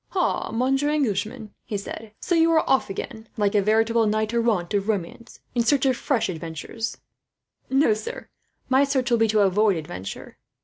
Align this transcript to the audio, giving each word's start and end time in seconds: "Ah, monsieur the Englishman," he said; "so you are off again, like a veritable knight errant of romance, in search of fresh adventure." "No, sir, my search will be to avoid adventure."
"Ah, 0.15 0.49
monsieur 0.51 0.87
the 0.87 0.95
Englishman," 0.95 1.53
he 1.63 1.77
said; 1.77 2.11
"so 2.19 2.33
you 2.33 2.51
are 2.53 2.67
off 2.67 2.89
again, 2.89 3.27
like 3.37 3.53
a 3.53 3.61
veritable 3.61 4.07
knight 4.07 4.33
errant 4.33 4.73
of 4.73 4.87
romance, 4.87 5.41
in 5.53 5.61
search 5.63 5.85
of 5.85 5.95
fresh 5.95 6.27
adventure." 6.27 6.75
"No, 7.69 7.93
sir, 7.93 8.27
my 8.67 8.83
search 8.83 9.11
will 9.11 9.19
be 9.19 9.27
to 9.27 9.41
avoid 9.41 9.75
adventure." 9.77 10.37